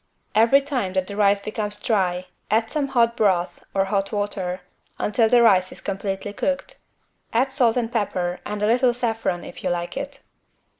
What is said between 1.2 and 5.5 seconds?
becomes dry, add some hot broth (or hot water) until the